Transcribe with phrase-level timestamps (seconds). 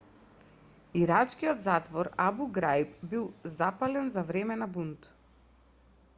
[1.01, 5.11] ирачкиот затвор абу граиб бил запален за време на бунт